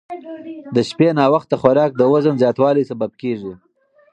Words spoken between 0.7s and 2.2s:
د شپې ناوخته خوراک د